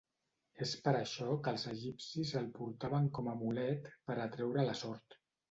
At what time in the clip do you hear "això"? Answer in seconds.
0.99-1.27